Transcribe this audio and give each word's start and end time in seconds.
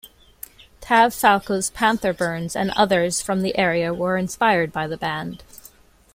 Tav 0.81 1.13
Falco's 1.13 1.69
Panther 1.69 2.11
Burns 2.11 2.55
and 2.55 2.71
others 2.71 3.21
from 3.21 3.43
the 3.43 3.55
area 3.55 3.93
were 3.93 4.17
inspired 4.17 4.71
by 4.73 4.87
the 4.87 4.97
band. 4.97 5.43